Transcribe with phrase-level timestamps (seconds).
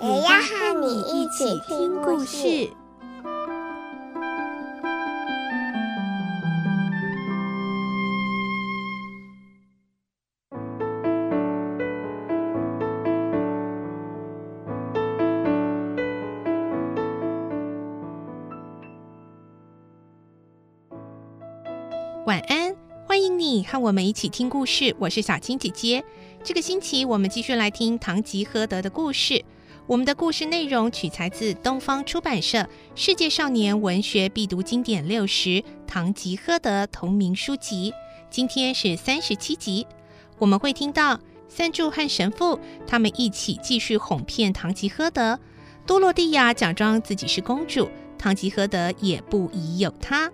[0.00, 2.70] 也要和你一起听故事。
[22.24, 24.94] 晚安，欢迎你和我们一起听故事。
[25.00, 26.04] 我是小青姐姐。
[26.44, 29.44] 这个星期我们继续来听《堂吉诃德》的故事。
[29.88, 32.58] 我们的故事内容取材自东方出版社
[32.94, 35.48] 《世界少年文学必读经典六十》
[35.86, 37.94] 《堂吉诃德》同名书籍。
[38.28, 39.86] 今天是三十七集，
[40.36, 41.18] 我们会听到
[41.48, 45.40] 三柱和神父他们一起继续哄骗唐吉诃德。
[45.86, 50.30] 多罗蒂亚假装自己是公主，唐吉诃德也不疑有他。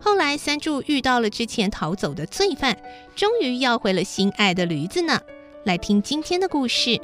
[0.00, 2.76] 后来，三柱遇到了之前逃走的罪犯，
[3.14, 5.20] 终于要回了心爱的驴子呢。
[5.62, 6.90] 来听今天的故事，《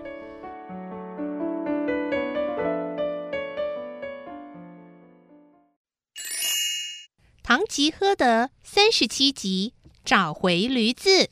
[7.52, 9.74] 堂吉诃德》三十七集，
[10.06, 11.28] 找回驴子。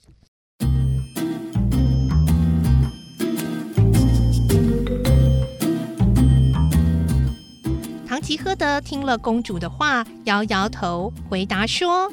[8.06, 12.12] 唐吉诃德听了公主的话，摇摇头，回答说：“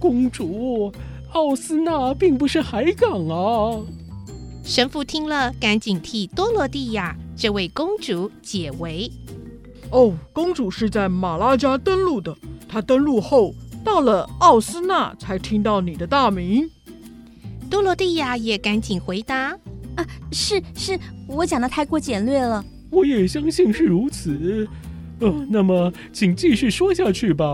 [0.00, 0.90] 公主，
[1.34, 3.82] 奥斯纳并不是海港啊。”
[4.64, 9.12] 神父听了，赶紧替多罗蒂亚这位公主解围。
[9.90, 12.34] 哦，公主是在马拉加登陆的。
[12.70, 13.52] 她登陆后
[13.84, 16.70] 到了奥斯纳，才听到你的大名。
[17.68, 19.50] 多罗蒂亚也赶紧回答
[19.96, 24.68] ：“啊，是是，我讲的太过简略了。”我也相信是如此。
[25.18, 27.44] 呃，那么请继续说下去吧。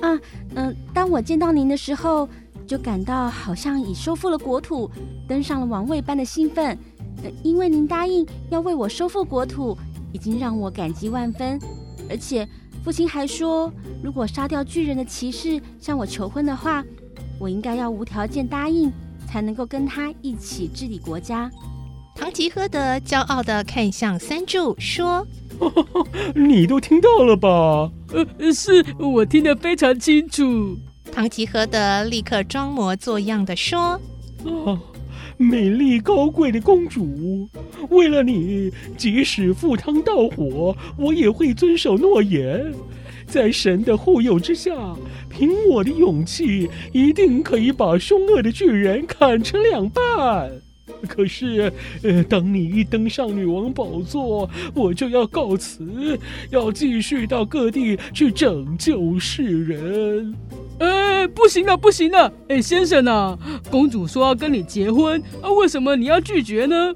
[0.00, 0.14] 啊，
[0.54, 2.26] 嗯、呃，当我见到您的时候，
[2.66, 4.90] 就感到好像已收复了国土，
[5.28, 6.66] 登上了王位般的兴奋。
[7.22, 9.76] 呃，因为您答应要为我收复国土，
[10.12, 11.60] 已经让我感激万分。
[12.10, 12.48] 而且
[12.84, 13.72] 父亲还说，
[14.02, 16.84] 如果杀掉巨人的骑士向我求婚的话，
[17.38, 18.92] 我应该要无条件答应，
[19.26, 21.50] 才能够跟他一起治理国家。
[22.14, 25.26] 唐吉诃德骄傲地看向三柱，说。
[26.36, 27.90] 你都听到了吧？
[28.12, 30.76] 呃，是我听得非常清楚。
[31.10, 34.00] 唐吉诃德立刻装模作样地说
[34.66, 34.80] ：“啊，
[35.36, 37.48] 美丽高贵的公主，
[37.90, 42.72] 为了你，即使赴汤蹈火，我也会遵守诺言。
[43.28, 44.72] 在神的护佑之下，
[45.28, 50.50] 凭我的勇气，一定可以把凶恶的巨人砍成两半。”
[51.06, 51.70] 可是，
[52.02, 56.18] 呃，当你一登上女王宝座，我就要告辞，
[56.50, 60.34] 要继续到各地去拯救世人。
[60.78, 62.32] 哎，不行了，不行了！
[62.48, 63.38] 哎，先生啊，
[63.70, 66.92] 公主说要跟你结婚，啊，为什么你要拒绝呢？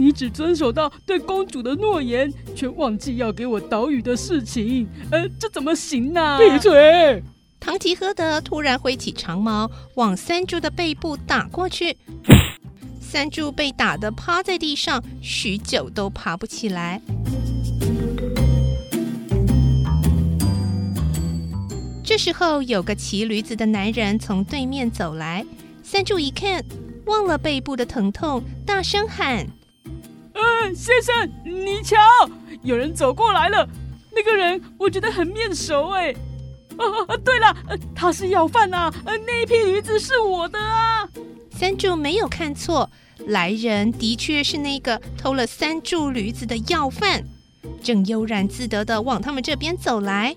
[0.00, 6.38] 你只遵守到对公主的诺言，却忘记要给我岛屿的事情，呃，这怎么行呢？
[6.38, 7.22] 闭嘴！
[7.60, 11.98] 唐吉诃德突然挥起长矛，往三柱的背部打过去。
[12.98, 17.02] 三柱被打得趴在地上，许久都爬不起来。
[22.02, 25.44] 这时候，有个骑驴子的男人从对面走来。
[25.82, 26.64] 三柱一看，
[27.04, 29.46] 忘了背部的疼痛，大声喊
[30.34, 31.96] ：“嗯，先生，你瞧，
[32.62, 33.68] 有人走过来了。
[34.12, 36.14] 那个人我觉得很面熟，哎。
[36.76, 37.54] 啊啊，对了，
[37.94, 38.92] 他是要饭呐啊！
[39.04, 41.06] 那一匹驴子是我的啊！”
[41.52, 42.88] 三柱没有看错，
[43.26, 47.22] 来人的确是那个偷了三柱驴子的要饭，
[47.82, 50.34] 正悠然自得地往他们这边走来。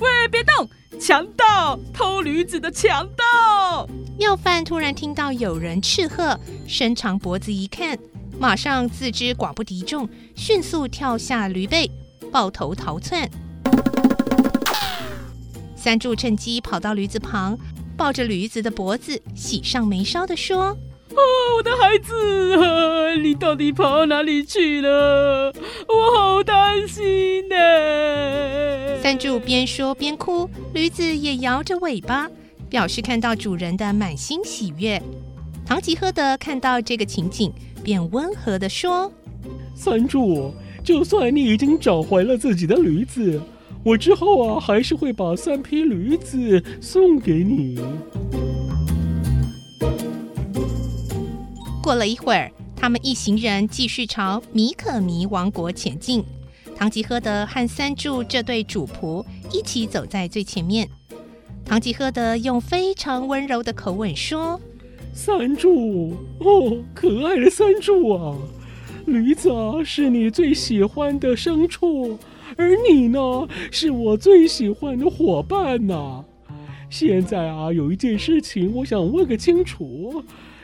[0.00, 0.68] 喂，别动！
[1.00, 3.88] 强盗，偷驴子的强盗！
[4.18, 7.98] 要饭突然听到有人斥喝，伸长脖子一看，
[8.38, 11.90] 马上自知寡不敌众，迅速跳下驴背，
[12.32, 13.28] 抱头逃窜。
[15.76, 17.58] 三柱趁机跑到驴子旁。
[17.96, 20.76] 抱着驴子的脖子，喜上眉梢地说
[21.14, 21.20] ：“哦，
[21.56, 25.54] 我的孩子啊，你到底跑到哪里去了？
[25.86, 27.54] 我好担心呢。”
[29.00, 32.28] 三柱边说边哭，驴子也摇着尾巴，
[32.68, 35.00] 表示看到主人的满心喜悦。
[35.66, 37.52] 堂吉诃德看到这个情景，
[37.82, 39.10] 便温和地说
[39.74, 40.52] ：“三柱，
[40.84, 43.40] 就算你已经找回了自己的驴子，
[43.82, 47.78] 我之后啊还是会把三匹驴子送给你。
[51.82, 56.22] 过了一会儿，他们一行人继续朝米可米王国前进。
[56.76, 60.88] 唐吉诃德和三柱这对主仆一起走在最前面。
[61.64, 64.60] 唐吉诃德用非常温柔的口吻说
[65.14, 68.36] ：“三柱，哦，可爱的三柱啊，
[69.06, 72.18] 驴子啊是你最喜欢的牲畜，
[72.56, 76.24] 而你呢，是我最喜欢的伙伴呐、
[76.90, 80.20] 现在啊，有一件事情我想问个清楚，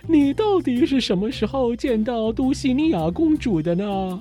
[0.08, 4.20] 你到底是什么时候见到都西尼亚公主的呢？”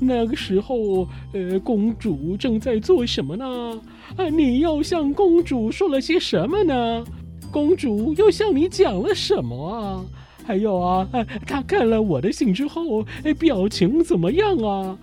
[0.00, 3.80] 那个时候，呃，公主正在做什么呢？
[4.16, 7.04] 啊，你又向公主说了些什么呢？
[7.50, 10.04] 公主又向你讲了什么啊？
[10.46, 11.08] 还有啊，
[11.46, 13.04] 她看了我的信之后，
[13.38, 14.98] 表情怎么样啊？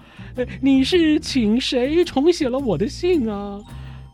[0.61, 3.61] 你是请谁重写了我的信啊？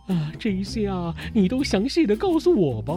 [0.07, 2.93] 啊，这一些啊，你都详细的告诉我吧。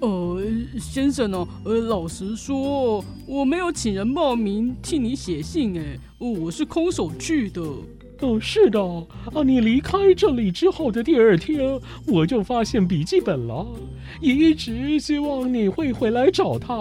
[0.00, 0.42] 呃，
[0.80, 1.46] 先生呢？
[1.64, 7.62] 呃，老实说，我没有请人冒名替你写信，哎，我是空手去的。
[8.22, 13.66] 哦，是的，啊，你离开这里之后的第二天，我就发现笔记本了，
[14.20, 16.74] 也一直希望你会回来找他。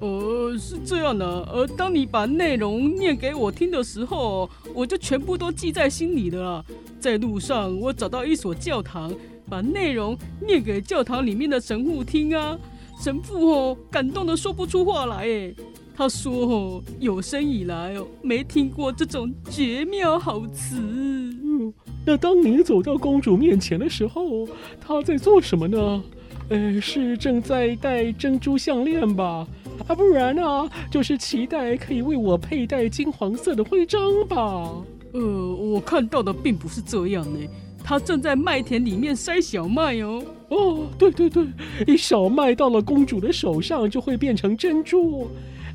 [0.00, 6.64] 呃，是这样的，呃，当你把内容念给我听的时候，我就全部都记在心里的了。
[7.00, 9.12] 在路上，我找到一所教堂。
[9.50, 10.14] 把内容
[10.46, 12.58] 念给教堂里面的神父听啊，
[13.02, 15.54] 神父哦感动得说不出话来哎，
[15.98, 20.76] 他说哦有生以来哦没听过这种绝妙好词。
[20.76, 21.74] 嗯，
[22.06, 24.46] 那当你走到公主面前的时候，
[24.80, 26.04] 她在做什么呢？
[26.50, 29.44] 呃，是正在戴珍珠项链吧？
[29.88, 34.70] 啊，不然啊，就是期待可以为我佩戴金黄色的徽章吧？
[35.14, 37.40] 呃，我看到的并不是这样呢。
[37.82, 40.22] 他正在麦田里面筛小麦哦。
[40.50, 45.28] 哦，对对对，小麦到了公主的手上就会变成珍珠。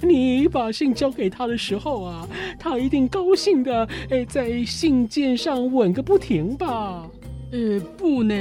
[0.04, 2.28] 你把信交给他的时候啊，
[2.60, 7.10] 他一定高兴的哎，在信件上吻个不停吧？
[7.52, 8.36] 呃，不呢，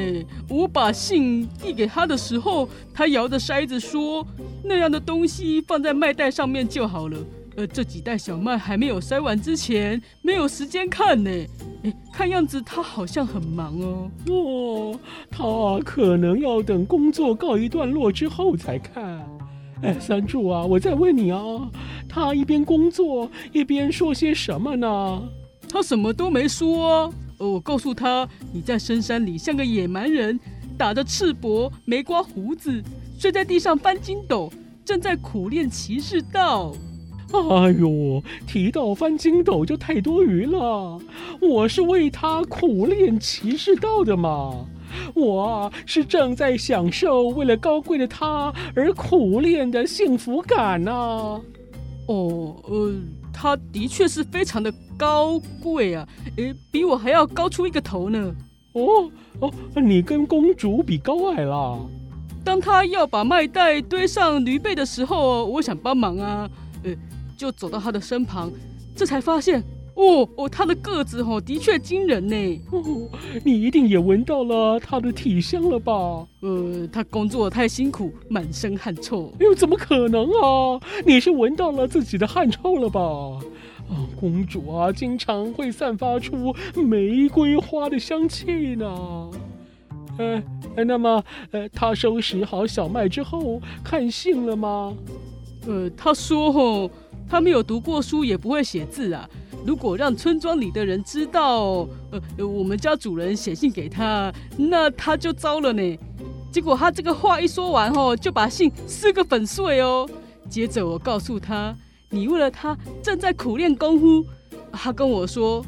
[0.49, 4.27] 我把信递给他的时候，他摇着筛子说
[4.65, 7.19] ：“那样的东西放在麦袋上面就好了。”
[7.55, 11.31] 呃，这几袋小麦还没有筛完之前，没有时间看呢。
[11.83, 14.11] 哎，看样子他好像很忙哦。
[14.31, 14.99] 哦，
[15.31, 19.23] 他可能要等工作告一段落之后才看。
[19.83, 21.41] 哎，三柱啊，我在问你啊，
[22.09, 25.23] 他一边工作一边说些什么呢？
[25.69, 30.39] 他什么都没说我告诉他，你在深山里像个野蛮人，
[30.79, 32.83] 打着赤膊，没刮胡子，
[33.19, 34.53] 睡在地上翻筋斗，
[34.85, 36.73] 正在苦练骑士道。
[37.33, 41.01] 哎呦，提到翻筋斗就太多余了。
[41.41, 44.67] 我是为他苦练骑士道的嘛，
[45.15, 51.41] 我啊是正在享受为了高贵的他而苦练的幸福感呐。
[52.09, 52.95] 哦，呃，
[53.33, 58.35] 他的确是非常的高贵啊，诶，比我还要高出一个头呢。
[58.73, 59.11] 哦
[59.41, 61.79] 哦，你跟公主比高矮啦。
[62.45, 66.51] 当他要把麦袋堆上驴背的时候，我想帮忙啊，
[66.85, 66.95] 呃。
[67.35, 68.53] 就走到他的身旁，
[68.95, 69.61] 这才发现，
[69.95, 72.61] 哦哦，他的个子哦，的确惊人呢。
[72.71, 72.83] 哦，
[73.45, 75.93] 你一定也闻到了他的体香了吧？
[76.41, 79.33] 呃，他工作太辛苦，满身汗臭。
[79.39, 80.81] 哎呦，怎么可能啊？
[81.05, 83.01] 你是闻到了自己的汗臭了吧？
[83.91, 89.31] 啊，公主啊，经常会散发出玫瑰花的香气呢。
[90.19, 90.43] 呃，
[90.85, 94.95] 那么，呃，他收拾好小麦之后，看信了吗？
[95.67, 96.91] 呃，他说哦。
[97.29, 99.27] 他没有读过书，也不会写字啊！
[99.65, 105.99] 如果让村庄里的人知道，呃，我们家主人写信给他，那他就糟了呢。
[106.51, 110.09] 结果他这个话一说完，哦，就把信撕个粉碎哦。
[110.49, 111.75] 接着我告诉他，
[112.11, 114.25] 你为了他正在苦练功夫。
[114.73, 115.65] 他跟我说，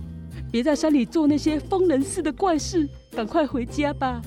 [0.50, 4.20] 别在山里做那些疯人似的怪事，赶快回家吧。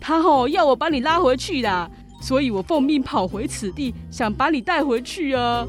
[0.00, 1.88] 他哦要我把你拉回去啦，
[2.20, 5.66] 所以我奉命跑回此地，想把你带回去啊。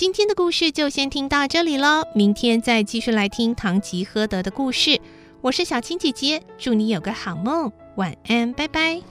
[0.00, 4.98] 今天的故事就先听到这里喽，明天再继续来听唐吉诃德的故事。
[5.42, 9.02] 我是小青姐姐，祝你有个好梦，晚安，拜拜。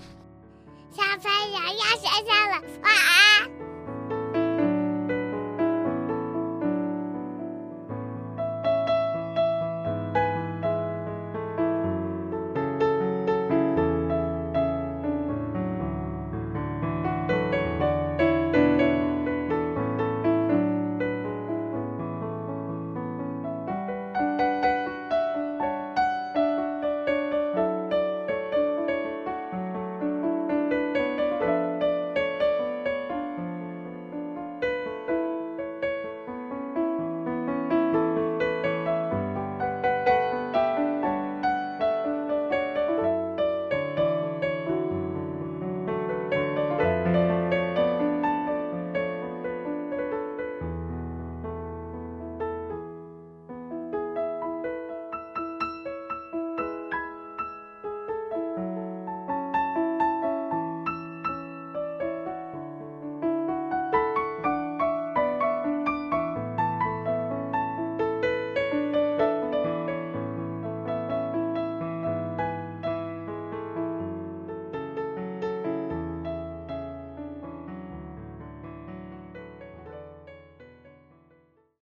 [0.91, 3.68] 小朋友要睡觉了，晚安。